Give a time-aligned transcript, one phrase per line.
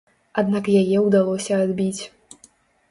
[0.41, 2.03] Аднак яе ўдалося адбіць.